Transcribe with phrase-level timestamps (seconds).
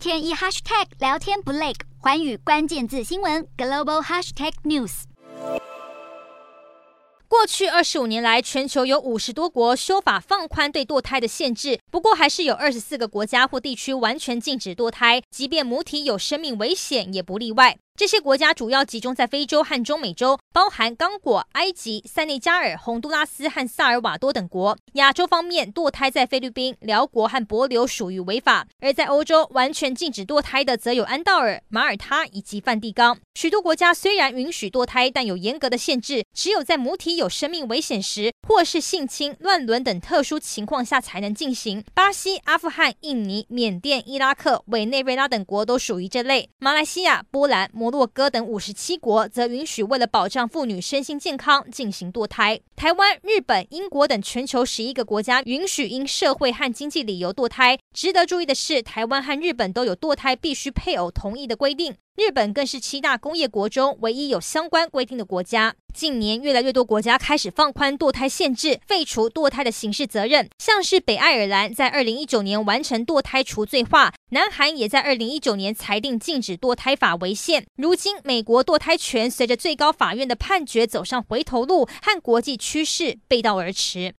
[0.00, 5.02] 天一 hashtag 聊天不累，环宇关键字新闻 global hashtag news。
[7.28, 17.76] 过去二十五年来，全球有五十多国修法放宽对堕胎的限制，不过还是有二十四个国家或地区完全禁止堕胎，即便母体有生命危险也不例外。
[17.96, 24.78] 这些国家主要集中在非洲和中美洲，包含刚果、埃及、塞内加尔、洪都拉斯和萨尔瓦多等国。
[24.94, 33.18] 亚洲方面，堕胎在菲律宾、寮国和帛琉属于违法；而在欧洲，完全禁止堕胎的则有安道尔、马耳他以及梵蒂冈。
[33.34, 41.84] 许多国家虽然允许堕胎，但有严格的限制，只有在母体有生命危险时，或是性侵、乱伦等特殊情况下才能进行。
[41.94, 46.48] 巴西、阿富汗、印尼、缅甸、伊拉克、委内瑞拉等国都属于这类。
[46.58, 52.60] 马来西亚、波兰、摩洛哥等五十七国则允许为了保障妇女身心健康进行堕胎。
[52.74, 57.78] 台湾、日本、英国等全球十一个国家允许因社会和经济理由堕胎。
[57.94, 61.94] 值得注意的是，台湾和日本都有堕胎必须配偶同意的规定。
[62.20, 65.74] 日本更是七大工业国中唯一有相关规定的国家。
[65.94, 70.46] 近年，越来越多国家开始放宽堕胎限制，废除堕胎的刑事责任。
[70.58, 77.64] 像是北爱尔兰在二零一九年完成堕胎除罪化，南韩也在二零一九年裁定禁止堕胎法违宪。
[77.76, 84.08] 如今，美国堕胎权随着最高法院的判决走上回头路，和国际趋势背道而驰。